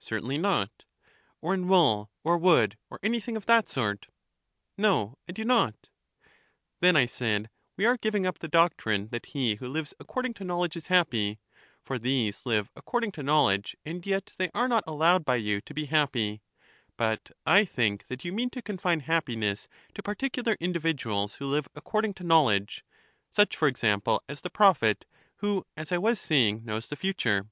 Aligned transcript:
Certainly 0.00 0.36
not. 0.36 0.84
Or 1.40 1.54
in 1.54 1.66
wool, 1.66 2.10
or 2.22 2.36
wood, 2.36 2.76
or 2.90 3.00
anything 3.02 3.38
of 3.38 3.46
that 3.46 3.70
sort? 3.70 4.04
No, 4.76 5.16
I 5.26 5.32
do 5.32 5.46
not. 5.46 5.88
Then, 6.80 6.94
I 6.94 7.06
said, 7.06 7.48
we 7.78 7.86
are 7.86 7.96
giving 7.96 8.26
up 8.26 8.38
the 8.40 8.48
doctrine 8.48 9.08
that 9.12 9.24
he 9.32 9.54
who 9.54 9.66
lives 9.68 9.94
according 9.98 10.34
to 10.34 10.44
knowledge 10.44 10.76
is 10.76 10.88
happy, 10.88 11.38
for 11.82 11.98
these 11.98 12.44
live 12.44 12.68
according 12.76 13.12
to 13.12 13.22
knowledge, 13.22 13.74
and 13.82 14.04
yet 14.06 14.32
they 14.36 14.50
are 14.52 14.68
not 14.68 14.84
al 14.86 14.98
lowed 14.98 15.24
by 15.24 15.36
you 15.36 15.62
to 15.62 15.72
be 15.72 15.86
happy; 15.86 16.42
but 16.98 17.30
I 17.46 17.64
think 17.64 18.06
that 18.08 18.26
you 18.26 18.32
mean 18.34 18.50
to 18.50 18.60
confine 18.60 19.00
happiness 19.00 19.68
to 19.94 20.02
particular 20.02 20.54
individuals 20.60 21.36
who 21.36 21.46
live 21.46 21.70
according 21.74 22.12
to 22.20 22.24
knowledge, 22.24 22.84
such 23.30 23.56
for 23.56 23.68
example 23.68 24.22
as 24.28 24.42
the 24.42 24.50
prophet, 24.50 25.06
who, 25.36 25.64
as 25.78 25.92
I 25.92 25.96
was 25.96 26.20
saying, 26.20 26.66
knows 26.66 26.90
the 26.90 26.94
future. 26.96 27.46